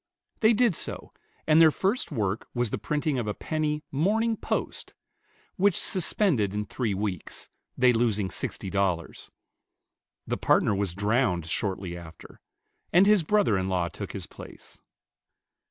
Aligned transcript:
They 0.39 0.53
did 0.53 0.75
so, 0.75 1.13
and 1.45 1.61
their 1.61 1.69
first 1.69 2.11
work 2.11 2.47
was 2.55 2.71
the 2.71 2.79
printing 2.79 3.19
of 3.19 3.27
a 3.27 3.35
penny 3.35 3.83
"Morning 3.91 4.35
Post," 4.35 4.95
which 5.57 5.79
suspended 5.79 6.55
in 6.55 6.65
three 6.65 6.95
weeks, 6.95 7.49
they 7.77 7.93
losing 7.93 8.31
sixty 8.31 8.71
dollars. 8.71 9.29
The 10.25 10.37
partner 10.37 10.73
was 10.73 10.95
drowned 10.95 11.45
shortly 11.45 11.95
after, 11.95 12.41
and 12.91 13.05
his 13.05 13.21
brother 13.21 13.59
in 13.59 13.69
law 13.69 13.89
took 13.89 14.13
his 14.13 14.25
place. 14.25 14.79